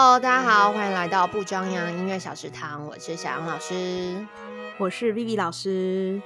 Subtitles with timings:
[0.00, 4.24] Hello，大家好，欢迎来到不张扬音乐小食堂，我是小杨老师，
[4.78, 6.22] 我是 Vivi 老师。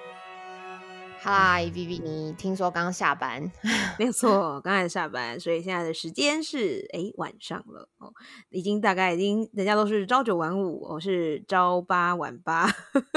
[1.23, 3.51] Hi，Vivi，你听说刚下班？
[3.99, 8.13] 没有错，刚才下班，所以现在的时间是哎晚上了哦，
[8.51, 12.69] 已经大概已经人家都是朝九晚五，我是朝八晚八，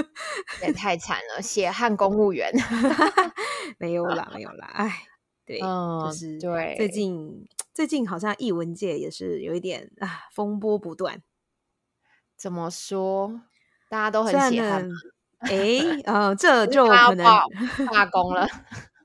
[0.65, 2.49] 也太惨了，血汗公务员。
[3.77, 5.03] 没有啦，没有啦，哎，
[5.45, 11.21] 对，就是对，最近最近好像艺文界也是有一点啊风波不断。
[12.37, 13.41] 怎么说？
[13.89, 14.89] 大家都很喜欢。
[15.39, 17.25] 哎，呃，这就可能
[17.91, 18.47] 罢工了。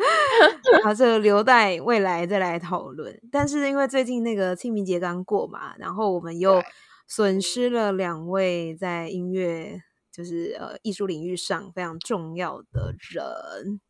[0.85, 3.21] 好，这留待未来再来讨论。
[3.33, 6.63] 但是因为最近那个清明节刚过嘛，然后我们又
[7.09, 9.83] 损失了两位在音乐，
[10.13, 13.81] 就是呃艺术领域上非常重要的人。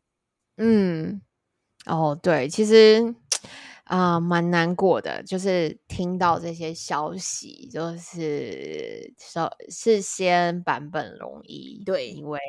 [0.57, 1.21] 嗯，
[1.85, 3.13] 哦，对，其实。
[3.91, 12.39] 啊，蛮难过的，就是听到这些消息，就是首是先版本龙一，对，因为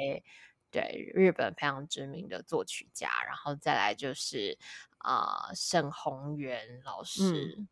[0.71, 4.57] 对日本非常知名的作曲家，然后再来就是
[4.99, 7.67] 啊沈宏元老师，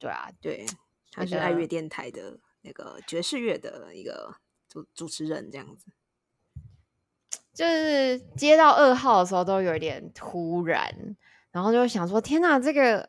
[0.00, 0.66] 对啊，对，
[1.12, 4.34] 他是爱乐电台的那个爵士乐的一个
[4.68, 5.86] 主主持人，这样子，
[7.52, 11.16] 就是接到噩耗的时候都有点突然。
[11.54, 13.08] 然后就想说，天哪，这个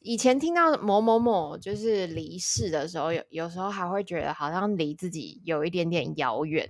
[0.00, 6.68] 以前听到某某某就是离世的时候，有有时候还会觉得好像离自己有一点点遥远，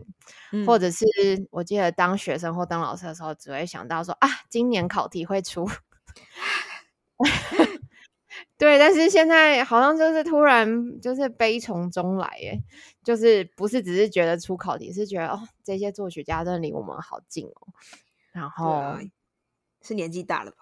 [0.67, 1.07] 或者是
[1.51, 5.67] 我记得当学生或当老师的时候，只会想到说啊，今年考题会出，
[8.59, 12.61] 对，但是现在好像就是突然就是悲从中来，耶，
[13.03, 17.73] 就是不是只是觉得出考题，是觉得哦，这些作曲家真的离我们好近哦，
[18.33, 18.99] 然后
[19.81, 20.59] 是年纪大了吧？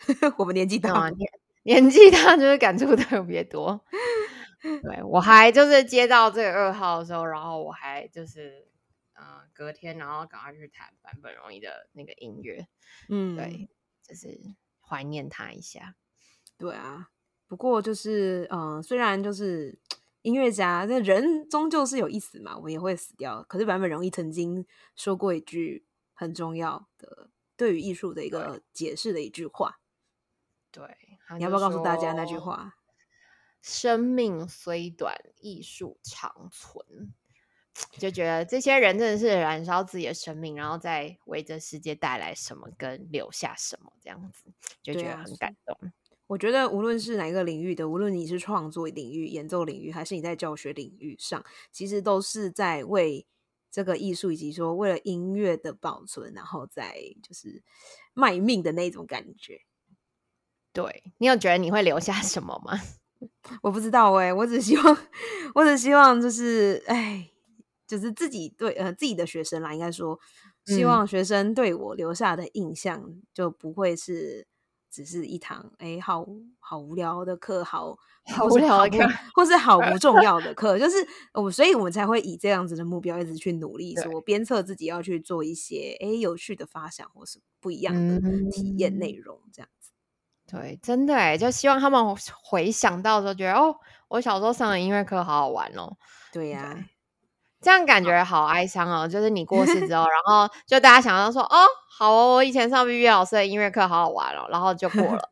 [0.38, 1.30] 我们年纪大，年
[1.64, 3.84] 年纪大就是感触特别多。
[4.60, 8.66] 对我还就是接到这个噩耗的时候，然后我还就是
[9.14, 12.66] 嗯，隔天然后赶快去弹版本容易的那个音乐，
[13.08, 13.68] 嗯，对，
[14.02, 14.36] 就是
[14.80, 15.94] 怀念他一下。
[16.56, 17.10] 对啊，
[17.46, 19.78] 不过就是嗯，虽然就是
[20.22, 23.44] 音乐家，那人终究是有一死嘛，我们也会死掉。
[23.44, 24.66] 可是坂本容易曾经
[24.96, 29.78] 说过一句很重要的对于艺术的一个解释的一句话。
[30.78, 32.76] 对，你要不要告诉大家那句话？
[33.60, 37.12] 生命虽短，艺术长存。
[37.92, 44.52] 就觉得这些人真的是燃烧自己的生命，然后再为这世界带来什么，跟留下什么，这样子
[44.82, 45.76] 就觉得很感动。
[46.28, 53.26] 我觉得无论是哪一个领域的，无论你是创作领域、演奏领域，还是你在教学领域上，其实都是在为
[53.70, 57.62] 这个艺术以及说为了音乐的保存，然后再就是
[58.12, 59.62] 卖命的那种感觉。
[60.72, 62.78] 对你有觉得你会留下 什么吗？
[63.62, 64.96] 我不知道哎，我只希望，
[65.54, 67.28] 我只希望就是，哎，
[67.86, 70.18] 就是自己对呃自己的学生啦，应该说，
[70.66, 73.02] 希望学生对我留下的印象
[73.34, 74.46] 就不会是
[74.88, 76.24] 只是一堂哎好
[76.60, 80.96] 好无聊的课，好好无聊的课，或是好不重要的课， 就是
[81.32, 88.20] 我，所以我们才会以这样子的目标一直去努力，说鞭策自己要去做一些哎有趣的发想，或是不一样的
[88.52, 89.68] 体验内容，这样。
[90.50, 92.02] 对，真的哎，就希望他们
[92.42, 93.76] 回想到时候觉得哦，
[94.08, 95.94] 我小时候上的音乐课好好玩哦。
[96.32, 96.74] 对呀，
[97.60, 99.06] 这样感觉好哀伤哦。
[99.06, 105.30] 就是你过世之后， 然后就大家想到说哦，好哦，我以前上 B B 老师的音乐课好好玩哦，然后就过了。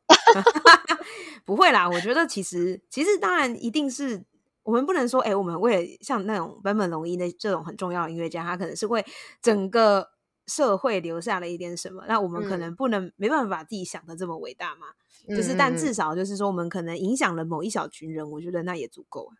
[1.46, 4.22] 不会啦，我觉得其实其实当然一定是
[4.64, 9.02] 我们不能说哎，我们为了像那种本本龙一那这种很重要的音乐家，他可能是会
[9.40, 10.10] 整个
[10.46, 14.88] 社会留下了一点什么，那我们可能不能没办法自己想的这么伟大嘛。
[15.28, 19.34] 就是，但至少就是说，我们可能影响了某一小群人，我觉得那也足够啊。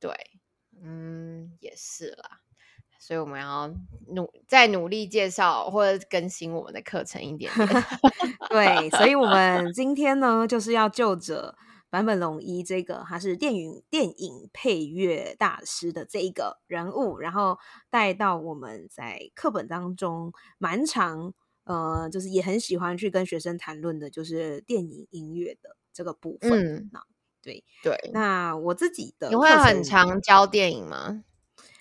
[0.00, 0.10] 对，
[0.82, 2.40] 嗯，也是啦。
[2.98, 3.68] 所以我们要
[4.14, 7.52] 努再努力介绍或者更新我们的课程一点。
[8.48, 11.56] 对，所以我们今天呢，就是要就着
[11.90, 17.58] 坂本龙一这个他是电影电影配乐大师的这一个人物，然后
[17.90, 21.34] 带到我们在课本当中蛮长。
[21.64, 26.88] 呃，就是也很喜欢去跟学生谈论的，就是电影音乐的这个部分。
[26.92, 27.00] 那
[27.40, 31.24] 对对，那我自己的你会很常教电影吗？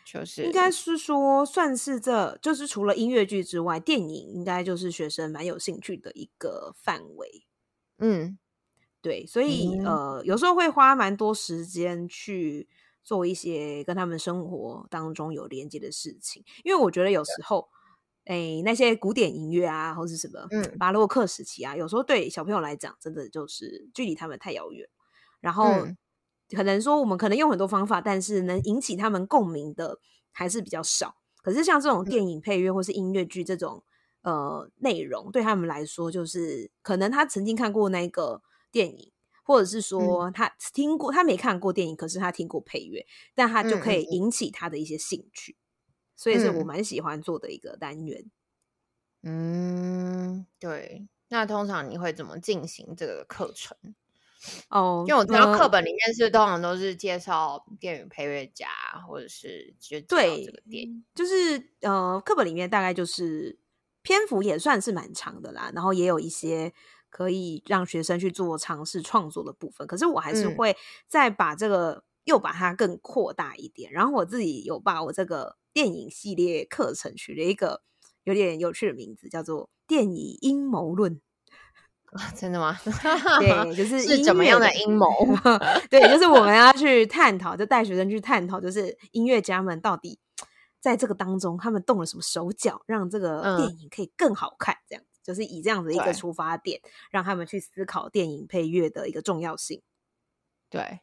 [0.05, 7.47] 就是应该是说，算是这就是除了音乐剧之外，电影应该就是学生蛮有兴趣的一个范围。
[7.97, 8.37] 嗯，
[9.01, 12.67] 对，所以呃，有时候会花蛮多时间去
[13.03, 17.69] 做一些跟他们生活当中有连接的事情，因为我觉得有时候。
[18.31, 24.87] 哎，那些古典音乐啊，或是什么，嗯，巴洛克时期啊，有时候对小朋友来讲，真的就是距离他们太遥远。
[25.41, 25.65] 然后，
[26.55, 29.99] 可能说我们可能用很多方法，但是能引起他们共鸣的
[30.31, 31.15] 还是比较少。
[31.43, 33.83] 可是像这种电影配乐或是音乐剧这种
[34.21, 38.41] 呃内容，对他们来说，就是可能他曾经看过那个
[38.71, 39.11] 电影，
[39.43, 43.05] 或者是说他听过，他没看过电影，可是他听过配乐，
[43.35, 45.57] 但他就可以引起他的一些兴趣。
[46.21, 48.23] 所以是我蛮喜欢做的一个单元。
[49.23, 51.07] 嗯，对。
[51.29, 53.75] 那通常你会怎么进行这个课程？
[54.69, 58.67] 哦，因为我知道课本里面是通常都是介绍电影配乐家，
[59.07, 63.57] 或者是就对这个电影，就是呃，课本里面大概就是
[64.03, 66.71] 篇幅也算是蛮长的啦，然后也有一些
[67.09, 69.87] 可以让学生去做尝试创作的部分。
[69.87, 70.77] 可是我还是会
[71.07, 75.57] 再把这个又把它更扩大一点，然后我自己有把我这个。
[75.73, 77.81] 电影系列课程取了一个
[78.23, 81.19] 有点有趣的名字，叫做“电影阴谋论”。
[82.35, 82.77] 真的吗？
[83.39, 85.07] 对，就是是怎么样的阴谋？
[85.89, 90.19] 对，就是我们要去探讨，就带学生去探讨，就是音乐家们到底
[90.81, 94.75] 在这个当中，他们动了什么手脚，让这个电影可以更好看。
[94.89, 96.81] 这样，就是以这样的一个出发点，
[97.11, 99.81] 让他们去思考电影配乐的一个重要性。
[100.69, 100.99] 对，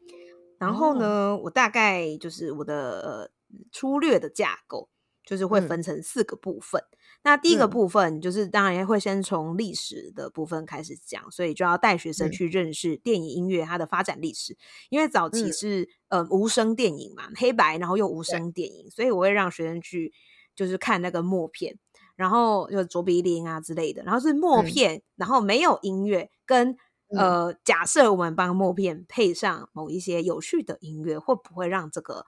[0.58, 3.30] 然后呢，我大概就是我的。
[3.72, 4.88] 粗略的架构
[5.24, 6.82] 就是会分成四个部分。
[7.22, 14.56] 那第一个部分就是当然会先从历史的部分开始讲，所以就要带学生去认识电影音乐它的发展历史。
[14.88, 20.12] 因为早期是呃无声电影嘛，黑白然后又无声电影，所以我会让学生去
[20.54, 21.76] 就是看那个默片，
[22.14, 26.76] 然后就卓别林啊之类的，然后是默片，然后没有音乐，跟
[27.08, 32.26] 呃假设我们帮默片配上某一些有趣的音乐，会不会让这个？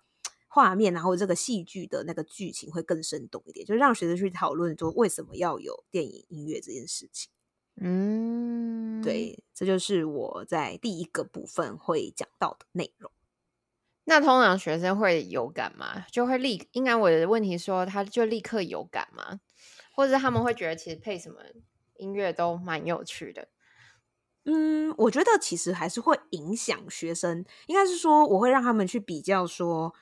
[0.52, 7.30] 画面，然后这个戏剧的那个剧情会更生动一点，就让学生去讨论说为什么要有电影音乐这件事情。
[7.80, 13.12] 嗯，对，这就是我在第一个部分会讲到的内容。
[14.06, 16.04] 那通常学生会有感吗？
[16.10, 16.68] 就会立？
[16.72, 19.38] 应该我的问题说，他就立刻有感吗？
[19.94, 21.36] 或者他们会觉得其实配什么
[21.96, 23.46] 音乐都蛮有趣的？
[24.46, 27.44] 嗯，我觉得其实还是会影响学生。
[27.68, 29.94] 应该是说，我会让他们去比较说。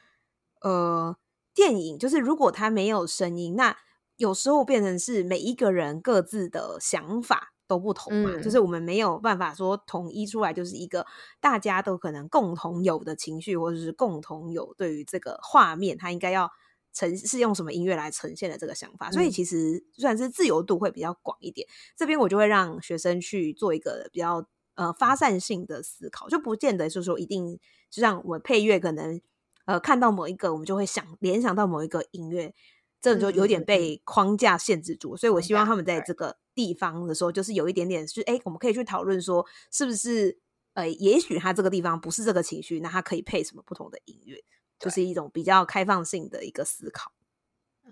[0.61, 1.17] 呃，
[1.55, 3.77] 电影就是如果它没有声音，那
[4.17, 11.07] 有时候变成是每一个人各自的想法都不同嘛，就是我们没有办法说统一出来，就是一个
[11.41, 16.51] 大家都可能共同有的情绪，或者是共同有对于这个画面，它应该要
[16.93, 19.11] 呈是用什么音乐来呈现的这个想法。
[19.13, 21.69] 所以其实算是自由度会比较广一点。
[21.97, 24.45] 这边我就会让学生去做一个比较
[24.75, 29.21] 呃发散性的思考，就不见得是说一定就像我配乐可能。
[29.69, 32.55] 呃，看到某一个，我们就会想联想到某一个音乐，
[33.03, 35.15] 这就有点被框架限制住。
[35.15, 40.39] 所以我希望他们在这个地方的时候，就是有一点点是，哎，我们可以去讨论说，是不是
[40.73, 44.43] 呃，也许他这个地方不是这个情绪，那他可以配什么不同的音乐，
[44.79, 47.13] 就是一种比较开放性的一个思考。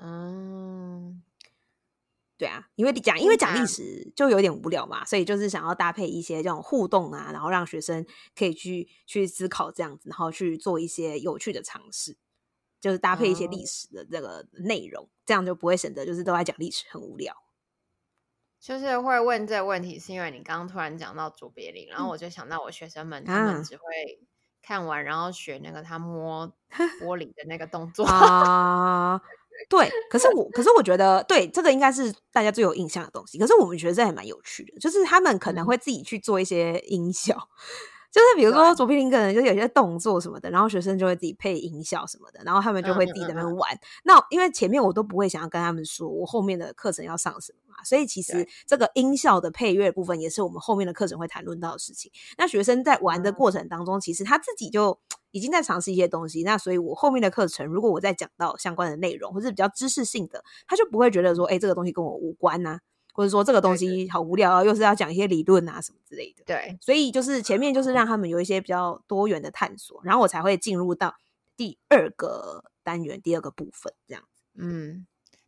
[0.01, 1.26] 嗯。
[2.39, 8.05] 对啊，因为讲因为讲历史就有点无聊嘛，所以就是想要搭配一些这种互动啊，然后让学生
[8.37, 12.17] 可以去去思考这样子，然后去做一些有趣的尝试，
[12.79, 17.35] 就是搭配一些历史的这个内容，这样就不会显得就是都在讲历史很无聊。
[18.61, 23.83] 就是会问这个问题，是因为你刚刚突然讲到卓别林，然后我就想到我学生们他们只会
[24.61, 26.47] 看完，然后学那个他摸
[27.01, 29.21] 玻璃的那个动作 啊。
[29.69, 33.39] 对，可是我，可是我觉得，对这个应该是大家最有印象的东西。
[33.39, 37.49] 可是我们觉得这还蛮有趣的，就是他们可能会自己去做一些音效，
[38.17, 43.79] 就是比如说卓别林可能就有些动作什么的，然后学生就会自己配音效什么的，然后他们就会自己在那边玩。
[44.05, 52.11] 那因为前面我都不会想要跟他们说我后面的课程要上什么嘛，所以其实这个音效的配乐部分也是我们后面的课程会谈论到的事情。
[52.39, 54.99] 那学生在玩的过程当中，其实他自己就。
[55.33, 62.79] 已经在尝试一些东西，那所以我后面的课程，如果我在讲到相关的内容，或是比较知识性的，他就不会觉得说，哎，这个东西跟我无关呐，
[63.17, 66.45] 或者说这个东西好无聊啊，又是要讲一些理论啊什么之类的。
[66.45, 71.17] 对，所以就是前面就是让他们有一些比较多元的探索，然后我才会进入到
[71.57, 74.43] 第二个单元第二个部分这样子。
[74.55, 75.07] 嗯，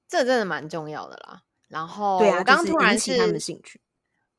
[0.08, 1.42] 这真的蛮重要的啦。
[1.68, 3.78] 然后对啊，刚突然是他们的兴趣。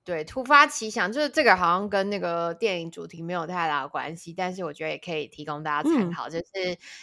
[0.10, 6.46] 对，突发奇想，就是这个好像跟那个电影主题没有太大的关系，但是我觉得也可以提供大家参考，就是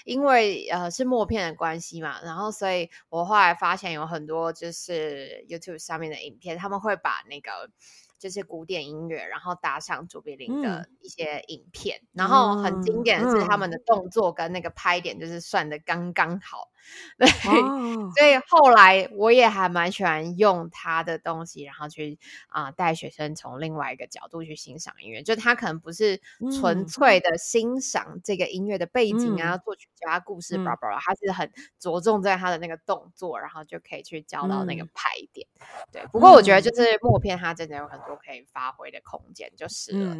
[0.04, 7.70] 因为呃是默片的关系嘛，然后所以我后来发现有很多就是 YouTube 上面的影片，他们会把那个
[8.18, 16.72] 就是古典音乐，然后搭上卓别林的一些影片，然后很经典的是他们的动作跟那个拍点就是算的刚刚好，
[17.18, 26.20] 对，所以后来我也还蛮喜欢用他的东西，然后去啊带学生从另外一个角度去欣赏音乐，就他可能不是
[26.58, 35.46] 纯粹的欣赏这个音乐的背景啊、作曲家故事，叭叭，他是很着重在他的那个动作，然后就可以去教到那个拍点。
[35.90, 40.16] 对，不过我觉得就是默片，它真的有很多可以发挥的空间，就是了。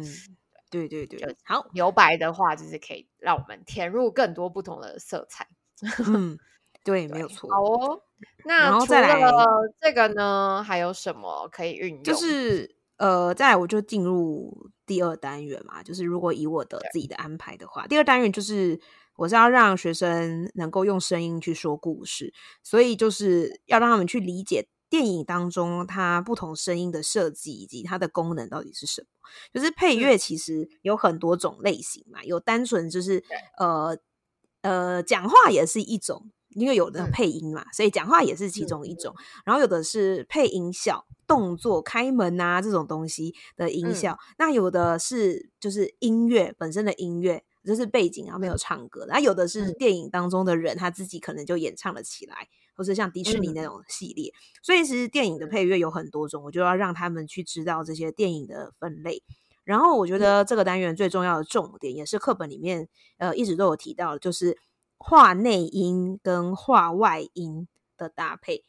[0.69, 5.47] 对对对，好，留白的话就是可以让我们填入更多不同的色彩。
[6.05, 6.37] 嗯，
[6.87, 7.49] 对，没有错。
[7.49, 8.01] 好哦，
[8.45, 12.03] 那除了这个呢，还有什么可以运用？
[12.03, 15.83] 就是呃，再来我就进入第二单元嘛。
[15.83, 18.79] 就是如果以我的自己的安排的话，第二单元就是
[19.17, 24.69] 我是要让学生能够用声音去说故事，所以就是要让他们去理解。
[24.89, 29.07] 电影当中，它不同声音的设计以及它的功能到底是什么？
[29.53, 33.21] 就是配乐其实有很多种类型嘛，有单纯就是
[33.57, 33.97] 呃
[34.61, 39.13] 呃讲话也是一种，因为有的配音嘛，所以讲话也是其中一种。
[39.45, 52.47] 然后有的是配音效、动作、开门啊这种东西的音效，那有的是就是音乐本身的音乐，就是背景啊没有唱歌，那有的是电影当中的人他自己可能就演唱了起来。
[52.75, 59.23] 或是像迪士尼那种系列，所以其实电影的配乐有很多种，我就要让他们去知道这些电影的分类。
[59.63, 62.87] 然后我觉得这个单元最重要的重点，也是课本里面
[63.17, 64.59] 呃一直都有提到，就是
[64.97, 68.63] 画内音跟画外音的搭配。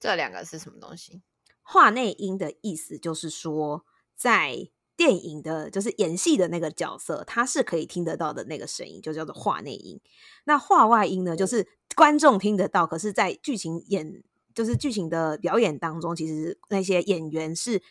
[0.00, 1.22] 这两个是什么东西？
[1.62, 3.84] 画内音的意思就是说，
[4.14, 10.00] 在电影的，就是演戏的那个角色，他是可以听得到的那个声音，就叫做画内音。
[10.44, 17.82] 那画外音呢，就是观众听得到，可是，在剧情演，就是剧情的表演当中，其实那些演员是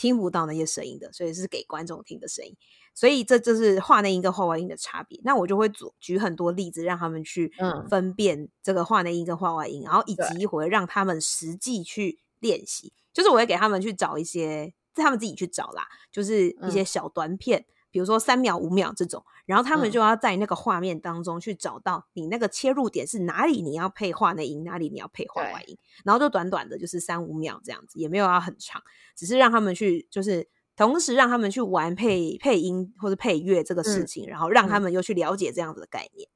[0.00, 2.56] 听不到那些声音的，所以是给观众听的声音。
[2.94, 5.20] 所以这就是画内音跟画外音的差别。
[5.22, 7.52] 那我就会举举很多例子，让他们去
[7.90, 12.92] 分辨这个画内音跟画外音，然后以及一会让他们实际去练习。
[13.12, 14.72] 就是我会给他们去找一些。
[14.92, 28.82] 他们自己去找啦，就是一些小短片，比如说三秒、五秒这种，然后他们就要在那个画面当中去找到你那个切入点是哪里，你要配画内音，哪里你要配画外音，然后就短短的，就是三五秒这样子，也没有要很长，
[29.16, 36.28] 只是让他们去，就是同时让他们去玩配配音或者配乐这个事情，然后让他们又去了解这样子的概念。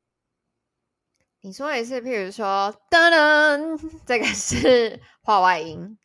[1.40, 5.98] 你说也是，譬如说，噔噔，这个是画外音。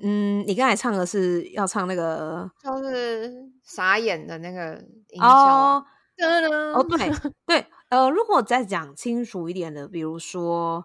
[0.00, 3.32] 嗯，你刚才唱的是要唱那个，就是
[3.64, 4.74] 傻眼的那个
[5.10, 5.84] 音效哦。
[6.74, 7.10] 哦，对
[7.46, 10.84] 对，呃，如果再讲清楚一点的，比如说，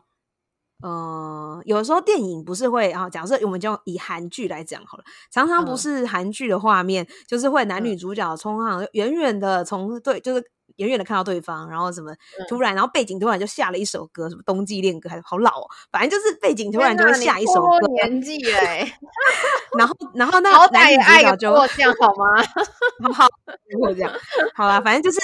[0.82, 10.43] 呃，有时候电影不是会啊，假设我们就以韩剧来讲好了，常常不是韩剧的画面，就是会男女主角冲上远远的从对，就是。
[10.77, 12.15] 远远的看到对方，然后什么
[12.48, 17.88] 突然，然后背景突然就下了一首歌，什么冬季恋歌，还是好老哦，反正就是背景突然就会下一首歌。
[17.94, 18.98] 年纪哎，
[19.77, 22.44] 然后然后那男女主角就这样好吗？
[23.13, 23.27] 好，
[23.72, 24.12] 不会这样。
[24.56, 25.20] 好了，反正就是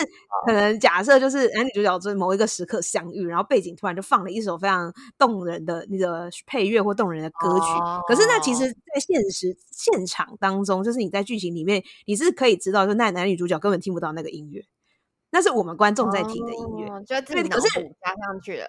[0.45, 7.65] 可能假设就是男女主角在某一个时刻相遇，然后背景突然就放了一首非常动人的那个配乐或动人的歌曲。
[8.07, 14.63] 可是那其实，在现实现场当中，就是你在剧情里面，你是可以知道，就那男女主角根本听不到那个音乐。
[15.31, 18.67] 那是我们观众在听的音乐，就自己脑补加上去了。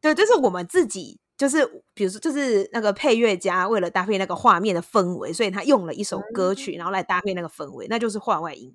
[0.00, 8.72] 对，就是我们自己，就是比如说，就是那个配乐家为了搭配那个画面的氛围，所以他用了一首歌曲，然后来搭配那个氛围，那就是画外音。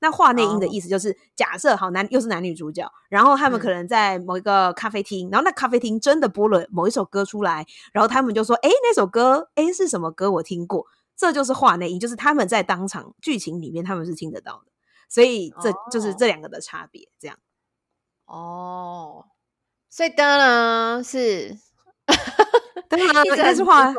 [0.00, 10.28] 那画内音的意思就是，假设好男又是男女主角，然后他们可能在某一个咖啡厅，然后那咖啡厅真的播了某一首歌出来，然后他们就说：“哎，那首歌，哎是什么歌？
[10.28, 10.84] 我听过。”
[11.16, 14.71] 这就是画内音，就是他们在当场剧情里面他们是听得到的。
[15.12, 17.36] 所以这就是这两个的差别，这样。
[18.24, 19.26] 哦，
[19.90, 21.54] 所以的呢是，
[22.88, 23.92] 当然应该是画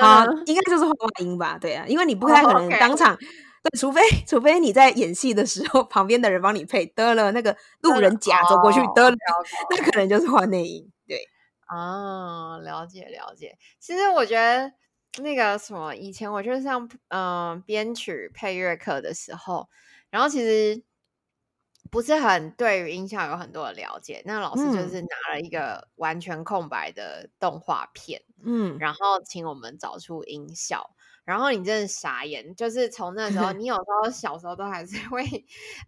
[0.00, 1.58] 啊，应该就是画外音吧？
[1.58, 9.16] 对啊，因为你不太可能当场，对，除非除非你在演戏的时候，旁边的人帮你配得了，那个路人甲走过去得了，
[9.70, 10.88] 那可能就是画内音。
[11.08, 11.18] 对，
[11.68, 13.58] 哦，了解了解。
[13.80, 14.72] 其实我觉得
[15.20, 19.68] 那个什么，以前我就是上嗯编曲配乐课的时候。
[20.10, 20.82] 然后其实
[21.90, 30.94] 不是很对于音效有很多的了解，那老师就是拿了一个完全空白的动画片，嗯，然后请我们找出音效。
[31.24, 35.24] 然后你真的傻眼，就是从那时候，你 有时候小时候都还是 会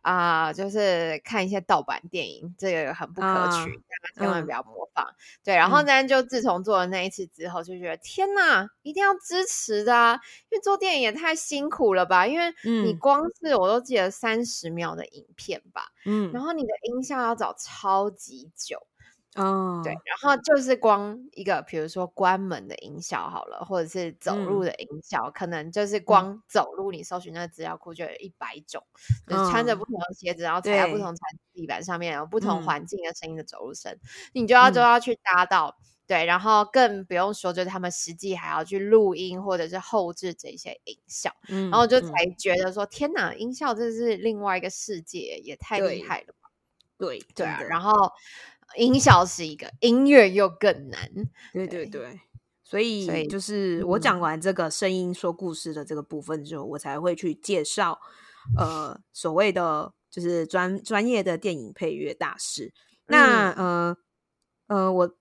[0.03, 5.07] 啊，就是看一些盗版电影，这个很不可取，大家千万不要模仿。
[5.43, 10.21] 对，然后呢，就自从做了那一次之后，就觉得天哪，一定要支持的，啊，
[10.51, 12.27] 因为做电影也太辛苦了吧？
[12.27, 18.87] 因为你光是我都记得三十秒的影片吧，嗯，然后你的音效要找超级久。
[19.37, 28.85] 哦，对，然后就是光一个，比如说关门的音效好了，或者是走路的音效，可能就是光走路，你搜寻那个资料库就有一百种，
[29.27, 31.23] 就是穿着不同的鞋子，然后踩在不同材
[31.55, 33.99] 地板上面，有不同环境的声音的走路声，
[34.35, 35.75] 你就要就要去搭到，
[36.07, 46.51] 对，然后更不用说，就是他们实际还要去录音或者是后置这些音效，然后就才觉得说，天哪，音效这是另外一个世界，也太厉害了吧？
[46.99, 48.13] 对对啊，然后。
[48.77, 51.11] 音效是一个，音乐又更难。
[51.53, 52.21] 对对对，
[52.63, 57.99] 所以就是我讲完这个声音说故事的这个部分之后，我才会去介绍
[58.57, 62.73] 呃所谓的就是专专业的电影配乐大师。
[63.07, 63.97] 那呃
[64.67, 65.15] 呃，我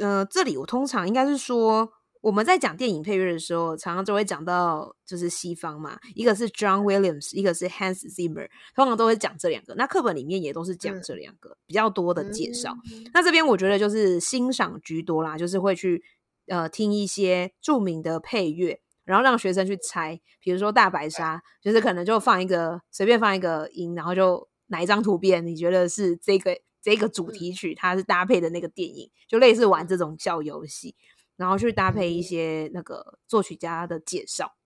[0.00, 1.92] 呃这里我通常应该是说。
[2.20, 9.74] 我们在讲电影配乐的时候，常常就会讲到就是西方嘛，一个是 John Williams，一个是 Hans Zimmer，通常都会讲这两个。
[9.74, 12.74] 那课本里面也都是讲这两个比较多的介绍。
[13.14, 16.02] 那这边我觉得就是欣赏居多啦，就是会去
[16.48, 30.96] 呃听一些著名的配乐，然后让学生去猜，比如说大白鲨，就是可能就放一个随便放一个音，然后就哪一张图片你觉得是这个这个主题曲，它是搭配的那个电影，就类似玩这种小游戏。
[31.38, 34.56] 然后去搭配一些那个作曲家的介绍，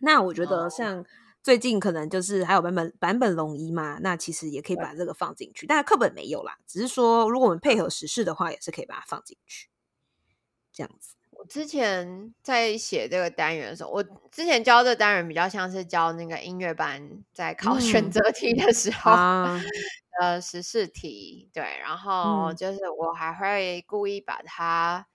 [0.00, 1.06] 那我觉得像
[1.44, 9.68] 最近可能就是还有版本版本龙一嘛，那其实也可以把这个放进去，但是课本没有啦，只是说如果我们配合时事的话，也是可以把它放进去。
[10.72, 19.12] 这样子，我之前在写这个单元的时候，我之前教的单元比较像是教那个音乐班在考 选择题的时候，
[20.20, 25.06] 呃，时事题，对，然后就是我还会故意把它。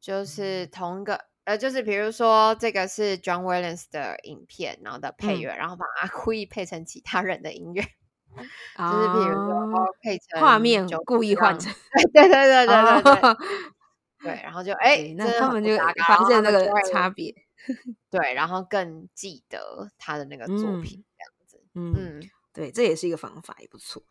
[0.00, 11.72] 就是同一个，呃，就是比如说这个是 John Williams 的影片，然后的配乐，然后把它 故意配成其他人的音乐，就是比如说配成画面，就故意换成，
[12.12, 13.36] 对对对对 对对，
[14.22, 15.76] 对，然后就哎，那他们就
[16.06, 17.34] 发现那个差别，
[18.08, 22.20] 对，然后更记得他的那个作品这样子，嗯，
[22.52, 24.02] 对，这也是一个方法，也不错，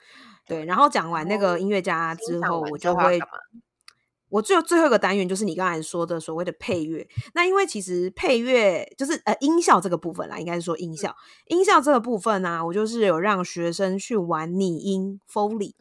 [0.45, 3.19] 对，然后讲完那个音乐家之后，我就会。
[4.29, 7.07] 我最后最后一个单元就是你刚才说的所谓的配乐。
[7.33, 11.15] 那因为其实配乐就是呃音效这个部分啦，应该是说音效。
[11.45, 15.73] 音效这个部分呢，我就是有让学生去玩拟音 Foley，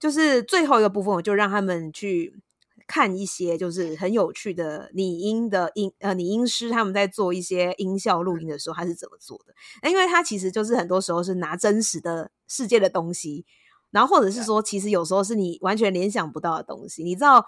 [0.00, 2.40] 就是最后一个部分，我就让他们去
[2.86, 9.52] 看一些就是很有趣的拟音的音呃拟音师他们在做一些音效录音的时候他是怎么做的。
[9.82, 13.44] 那因为他其实就是很多时候是拿真实的世界的东西，
[13.90, 17.44] 然后或者是说其实有时候是你完全联想不到的东西，你知道。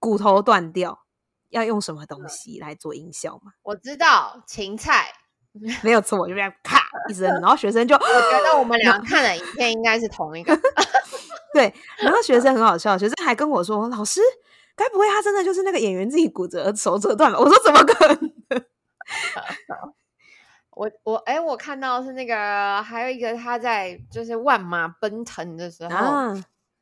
[0.00, 1.04] 骨头断掉，
[1.50, 3.52] 要用什么东西来做音效吗？
[3.62, 5.12] 我知道芹菜，
[5.84, 10.58] 没有错，我就这样咔一声，然后学生就我觉得我们俩看的影片应该是同一个。
[11.52, 14.20] 对，然后学生很好笑，学生还跟我说：“老师，
[14.74, 18.32] 该不会他真的就是那个演员自己骨折手折断了？”我说：“怎么可能？”
[20.70, 26.34] 我我哎，我看到是那个还有一个他在就是万马奔腾的时候。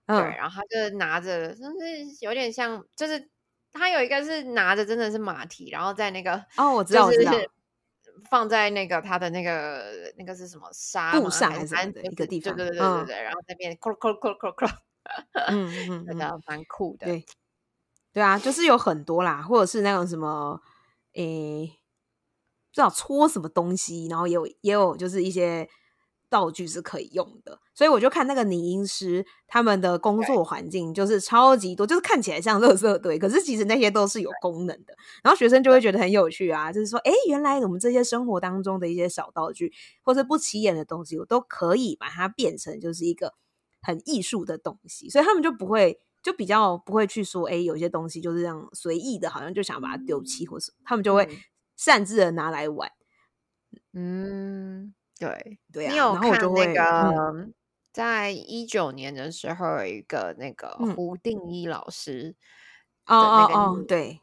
[0.09, 1.77] 对，然后他就拿着，就是
[2.21, 3.31] 有点像，就是
[3.73, 7.33] 他有一个是拿着，真的是马蹄，然后在那个哦，我知道，我知道，
[8.31, 12.57] 放在那个他的那个那个是什么沙布上还是一个地方？
[12.57, 14.66] 对对对对对对，然后那边扣扣扣扣扣，
[15.49, 17.07] 嗯 嗯，真的蛮酷的。
[17.07, 17.27] 对，
[18.14, 20.61] 对啊，就是有很多啦，或者是那种什么，
[21.14, 21.66] 诶，
[22.71, 25.68] 不知道搓什么东西，然后也有也有就是一些。
[26.31, 34.95] 道具是可以用的，所以我就看那个拟音师他们的工作环境就是超级多，就是看起来像垃圾堆，可是其实那些都是有功能的。
[35.23, 43.33] 然后学生就会觉得很有趣啊，就是说，哎，原来我们这些生活当中的一些小道具或是不起眼的东西，我都可以把它变成就是一个
[43.81, 51.27] 很艺术的东西，所以他们就不会就比较不会去说，哎，有些东西就是这样随意的，好像就想把它丢弃或是，他们就会
[51.77, 52.91] 擅自的拿来玩，
[53.95, 54.95] 嗯。
[55.19, 55.91] 对，对啊。
[55.91, 57.49] 你有看那个，
[57.93, 62.37] 在一九年的时候，有一个那个胡定一老师
[63.07, 64.21] 哦哦哦，对，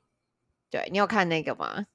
[0.70, 1.88] 对你有看那个吗？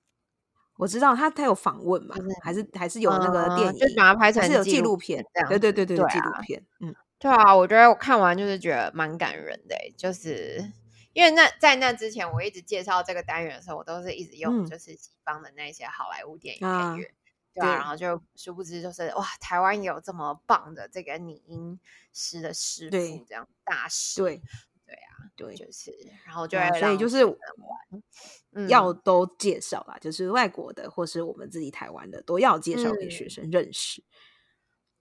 [0.77, 5.49] 我知道他他有访问嘛，还是还是有那个电影，就把它拍成有纪录片这样。
[5.49, 6.65] 对对对对，纪录片。
[6.81, 10.73] 嗯，对啊，我觉得我看完就是觉得蛮感人的，就是
[11.13, 17.11] 因为那在那之前，我一直介绍这个单元的时候，我都是一直用就是西方的那些好莱坞电影配乐。
[17.55, 21.79] 对啊，然后就殊不知就是哇，台湾有这么棒的这个拟音
[22.13, 24.23] 师的师傅，这样大师。
[24.23, 24.43] 对，
[24.87, 25.93] 对啊，对，就是，
[26.25, 27.19] 然后就所以就是
[28.69, 34.03] 要都介绍啦，就是外国的或是我们自己台湾的都要介绍给学生认识。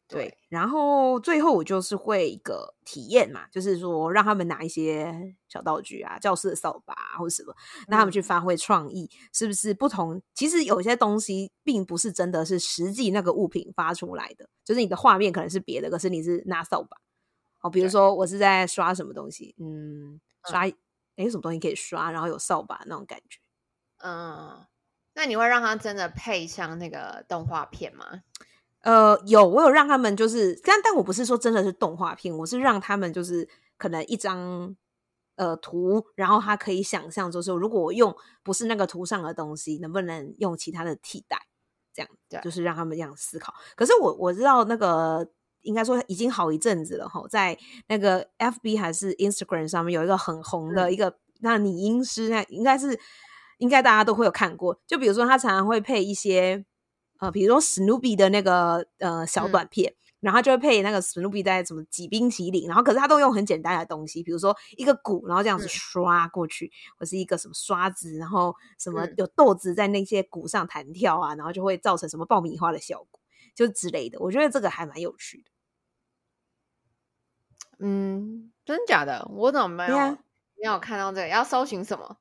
[0.09, 7.53] 对，然后最后我就是会一个体验嘛，就是说让他们拿一些小道具啊，教室的扫把或者什么，
[7.87, 10.19] 让他们去发挥创意，是不是不同？
[10.33, 16.97] 其实有些东西并不是真的是实际那个物品发出来的，就是你的画面可能是别的，可是你是拿扫把。
[17.61, 20.61] 哦，比如说我是在刷什么东西，嗯，刷
[21.17, 23.39] 哎什么东西可以刷，然后有扫把那种感觉。
[23.97, 24.65] 嗯，
[25.13, 28.23] 那你会让他真的配上那个动画片吗？
[28.81, 34.73] 呃，有，我有让他们就是，但但我不是说真的是动画片，我是让他们就是可能一张
[35.35, 41.37] 呃图，然后他可以想象，就是如果我用不是那个图上的东西，能不能用其他的替代？
[41.93, 42.09] 这样，
[42.41, 43.53] 就是让他们这样思考。
[43.75, 45.27] 可是我我知道那个
[45.63, 52.97] 应该说已经好一阵子了哈，在那个 FB 还是 Instagram 上面有一个很红的一个那拟音师，那应该是
[53.57, 54.79] 应该大家都会有看过。
[54.87, 56.63] 就比如说他常常会配一些。
[57.19, 73.19] 呃，比如说史努比的那个呃小短片，然后就会配那个史努比在什么挤冰淇淋，然后可是他都用很简单的东西，比如说一个鼓，然后这样子刷过去，或是一个什么刷子，然后什么有豆子在那些鼓上弹跳啊，然后就会造成什么爆米花的效果，
[73.55, 74.19] 就之类的。
[74.19, 75.51] 我觉得这个还蛮有趣的。
[77.79, 79.25] 嗯，真假的？
[79.31, 81.27] 我怎么没有没有看到这个？
[81.27, 82.17] 要搜寻什么？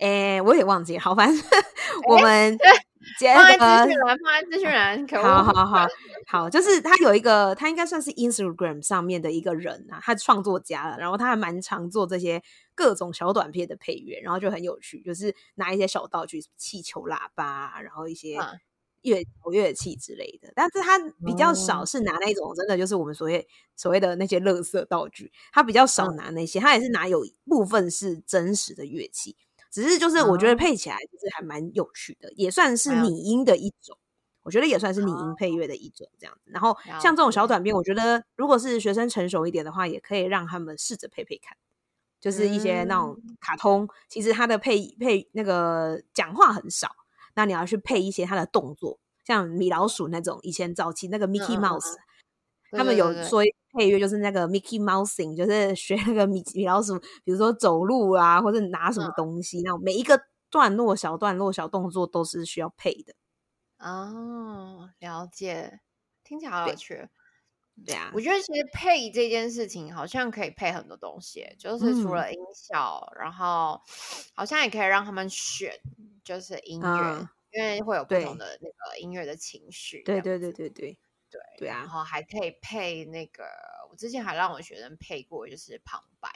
[0.00, 1.00] 哎，我也忘记了。
[1.00, 1.44] 好，反正
[2.08, 2.58] 我们。
[3.34, 3.52] 放在
[3.84, 5.08] 资讯栏，放在资讯栏。
[5.08, 5.86] 好好好
[6.28, 12.40] 好，就是他有一个，他应该算是 Instagram 上面的一个人啊，他创作家了，然后他还蛮常做这些
[12.74, 18.38] 各种小短片的配乐，然后就很有趣，就是拿一些小道具，气球、喇叭，然后一些
[19.02, 20.52] 乐乐器之类的。
[20.54, 29.36] 但是他比较少是拿那种真的就是我们所谓所谓的那些乐色道具，他比较少拿那些，他也是拿有部分是真实的乐器。
[29.70, 33.96] 只是就是我觉得配起来就是还蛮有趣的，也算是拟音的一种。
[34.42, 36.50] 我觉得也算是拟音配乐的一种这样子。
[36.50, 41.56] 然后像这种小短片，我觉得如果是学生成熟一点的话，也可以让他们试着配配看。
[42.20, 46.90] 就是一些那种卡通，其实它的配配那个讲话很少，
[47.34, 51.96] 那你要去配一些它的动作，像米老鼠那种以前早期那个 Mickey Mouse。
[52.70, 63.14] 他们有说配乐就是那个 Mickey Mousing，就是学那个米米老鼠，比如说走路啊，或者拿什么东西，那种每一个段落、小段落、小动作都是需要配的。
[63.78, 65.80] 哦，了解，
[66.24, 67.08] 听起来好有趣。
[67.86, 73.80] 对啊，我觉得其实配这件事情好像可以配很多东西，就是除了音效，然后
[74.34, 75.72] 好像也可以让他们选，
[76.22, 80.02] 就是音乐，因为会有不同的那个音乐的情绪。
[80.02, 80.98] 对对对对对。
[81.30, 83.44] 对对啊，然后还可以配那个，
[83.90, 86.28] 我之前还让我学生配过，就是旁白，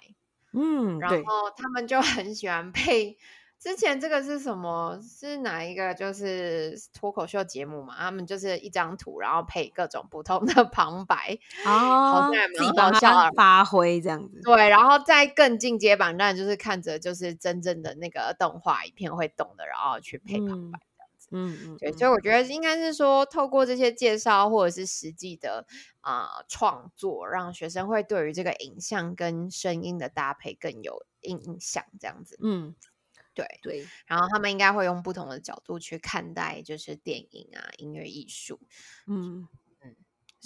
[0.52, 3.18] 嗯，然后他们就很喜欢配。
[3.56, 5.00] 之前这个是什么？
[5.00, 5.94] 是哪一个？
[5.94, 7.94] 就是脱口秀节目嘛？
[7.96, 14.38] 他们就是一张图，然后配各种不同的 旁白，哦，自己帮他发挥这样子。
[14.42, 20.78] 对，然后再更进阶版，当然就是看着就是真正的那个动画影片会动的，然后去配旁白。
[20.78, 20.82] 嗯
[21.34, 25.66] 嗯，对，所以我觉得应该是说，透过这些介绍或者是实际的
[26.00, 32.38] 啊创作，让学生会对于这个影像跟声音的搭配更有印象，这样子。
[32.40, 32.74] 嗯，
[33.34, 33.84] 对对。
[34.06, 38.60] 然后他们应该会用不同的角度去看待，就是电影啊，音乐艺术。
[39.08, 39.48] 嗯。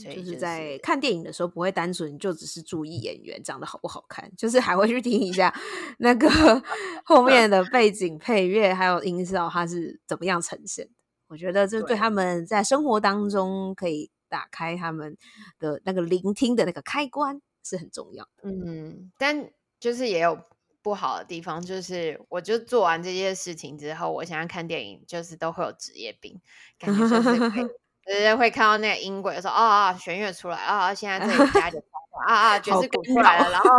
[0.04, 5.52] 就是在看电影的时候，不会单纯就只是注意演员长得好不好看，就是还会去听一下
[5.98, 6.28] 那个
[7.04, 10.92] 后面的背景配乐，还有音效，它是怎么样呈现的。
[11.26, 15.16] 我觉得这对他们在生活当中可以打开他们
[15.58, 18.48] 的那个聆听的那个开关是很重要的。
[18.50, 20.40] 嗯，但就是也有
[20.80, 26.40] 不好的地方，就是我就做完这些事情之后，我现在看电影就是都会有职业病，
[26.78, 27.70] 感觉就是。
[28.08, 31.82] 直接会看到那个音轨，说啊啊，弦乐出来啊，现在这里加点
[32.26, 33.70] 啊啊，爵士鼓出来了，然后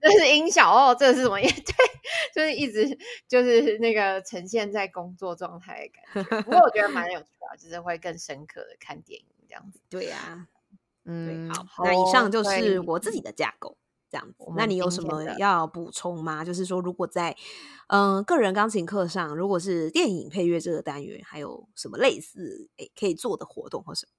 [0.00, 1.38] 这是音效哦，这是什么？
[1.40, 1.50] 对，
[2.34, 6.42] 就是一直就是那个呈现在工作状态的感觉。
[6.42, 9.80] 不过我觉得蛮有趣的，就是会更深刻的看电影这样子。
[9.88, 10.46] 对呀，
[11.04, 13.76] 嗯，好，那以上就是我自己的架构。
[14.16, 16.42] 这样子，那你有什么要补充吗？
[16.44, 17.36] 就是说，如果在
[17.88, 24.12] 嗯个人钢琴课上，如果是电影配乐这个单元，还有什么类似诶可以做的活动或什么？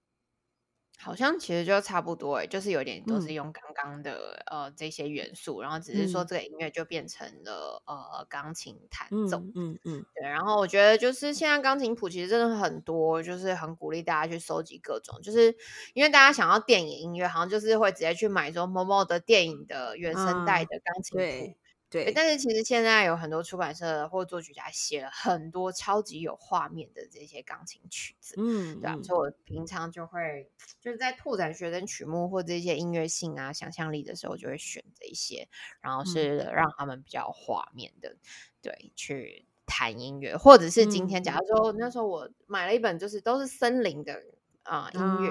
[1.00, 10.28] 好像其实就差不多哎，就是有点都是用刚刚的呃这些元素，然后只是说这个音乐就变成了呃钢琴弹奏，嗯嗯，对。
[10.28, 15.56] 然后我觉得就是现在钢琴谱其实真的很多，就是很鼓励大家去收集各种，就是
[15.94, 21.58] 因为大家想要电影音乐，好像就是会直接去买说某某的电影的原声带的钢琴谱。
[21.90, 35.48] 对，但是其实现在有很多出版社或作曲家写了很多超级有画面的这些钢琴曲子，嗯，对啊，所以我平常就会就是在拓展学生曲目或这些音乐性啊、想象力的时候，就会选这一些，
[35.80, 38.18] 然后是让他们比较画面的，
[38.62, 44.22] 对，去弹音乐，或者是今天假如说那时候我买了一本，就是都是森林的
[44.64, 45.30] 啊音乐，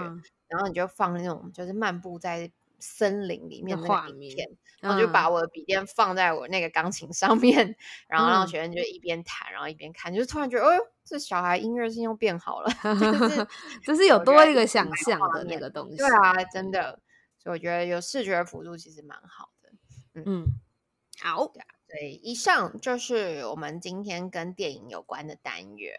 [0.49, 2.51] 然后你就放那种就是漫步在。
[2.79, 4.49] 森林里面的画面，
[4.81, 7.77] 然后就把我的笔电放在我那个钢琴上面，
[8.09, 13.47] 然后让学生就一边弹，然后一边看，就是突然觉得，哦呦，这小孩音乐性又变好了， 就是
[13.83, 15.97] 就是有多一个想象的那个东西。
[15.97, 17.01] 对啊，真的，
[17.39, 19.73] 所以我觉得有视觉辅助其实蛮好的。
[20.25, 20.45] 嗯，
[21.21, 21.47] 好，
[21.89, 25.95] 对，以上就是我们今天跟电影有关的单元。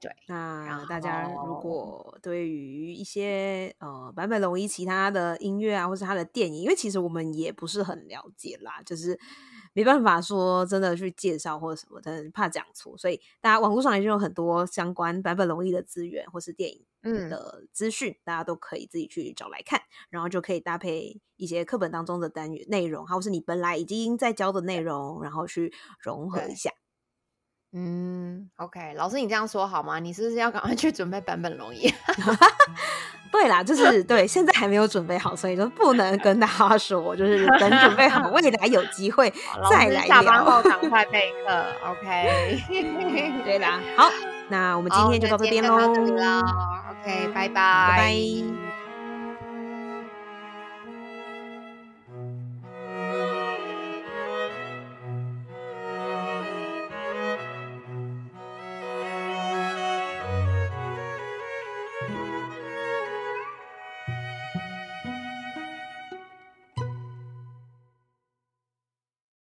[0.00, 9.18] 对，那大家如果对于一些呃版本龙一其他的音乐啊，或是他的电影，因为其实我们也不是很了解啦，就是
[9.72, 16.84] 没办法说真的去介绍或者什么的，怕讲错，所以大家网络上已经有很多相关版本龙一的资源或是电影
[17.28, 19.80] 的资讯，大家都可以自己去找来看，
[20.10, 26.70] 然后就可以搭配一些课本当中的单元内容，或是你本来已经在教的内容，然后去融合一下。
[27.72, 29.98] 嗯，OK，老师，你这样说好吗？
[29.98, 31.92] 你是不是要赶快去准备版本容易？
[33.30, 39.30] 对啦，就是对，现在还没有准备好，所以就不能跟大家说，就是 等准备好，未来有机会
[39.70, 42.62] 再来下班后赶快备课，OK。
[43.44, 44.10] 对啦，好，
[44.48, 45.90] 那我们今天就到这边喽。
[45.90, 48.67] OK，拜拜，拜拜。